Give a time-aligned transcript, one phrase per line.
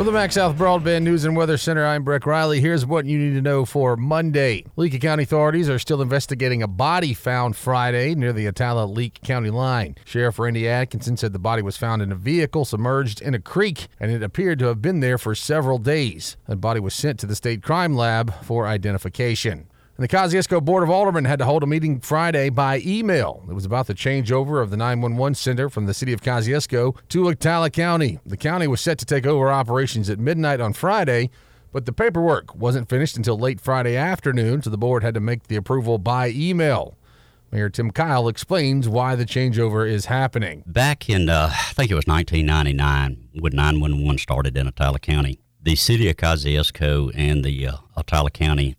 [0.00, 2.58] For the MaxxSouth Broadband News and Weather Center, I'm Breck Riley.
[2.62, 4.64] Here's what you need to know for Monday.
[4.76, 9.50] Leake County authorities are still investigating a body found Friday near the Attala Leake County
[9.50, 9.96] line.
[10.06, 13.88] Sheriff Randy Atkinson said the body was found in a vehicle submerged in a creek,
[14.00, 16.38] and it appeared to have been there for several days.
[16.46, 19.69] The body was sent to the state crime lab for identification.
[20.00, 23.44] And the Kosciusko Board of Aldermen had to hold a meeting Friday by email.
[23.50, 27.24] It was about the changeover of the 911 center from the city of Kosciusko to
[27.24, 28.18] Attala County.
[28.24, 31.28] The county was set to take over operations at midnight on Friday,
[31.70, 35.48] but the paperwork wasn't finished until late Friday afternoon, so the board had to make
[35.48, 36.96] the approval by email.
[37.52, 40.62] Mayor Tim Kyle explains why the changeover is happening.
[40.66, 45.76] Back in, uh, I think it was 1999, when 911 started in Attala County, the
[45.76, 48.76] city of Kosciusko and the uh, County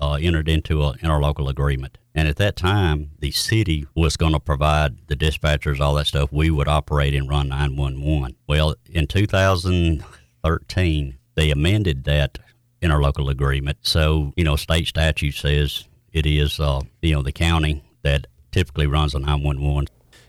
[0.00, 1.96] uh, entered into an interlocal agreement.
[2.14, 6.30] And at that time, the city was going to provide the dispatchers, all that stuff.
[6.32, 8.36] We would operate and run 911.
[8.46, 12.38] Well, in 2013, they amended that
[12.82, 13.78] interlocal agreement.
[13.82, 18.86] So, you know, state statute says it is, uh, you know, the county that typically
[18.86, 19.88] runs a 911.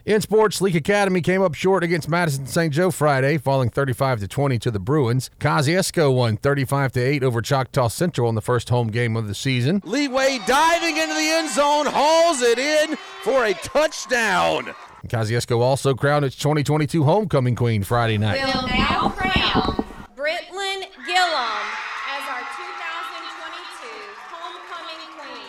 [0.09, 2.73] In sports, Leake Academy came up short against Madison St.
[2.73, 5.29] Joe Friday, falling 35 to 20 to the Bruins.
[5.39, 9.35] Kosciusko won 35 to 8 over Choctaw Central in the first home game of the
[9.35, 9.83] season.
[9.85, 14.73] Leeway diving into the end zone, hauls it in for a touchdown.
[15.07, 18.41] Kosciusko also crowned its 2022 homecoming queen Friday night.
[18.41, 19.85] Will now crown
[20.17, 21.69] Britlin Gillum